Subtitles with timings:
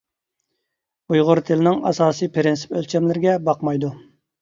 [1.11, 3.97] ئۇيغۇر تىلنىڭ ئاساسىي پىرىنسىپ ئۆلچەملىرىگە باقمايدۇ.